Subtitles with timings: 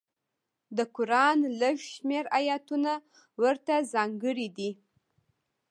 [0.77, 2.91] د قران لږ شمېر ایتونه
[3.41, 4.69] ورته ځانګړي دي.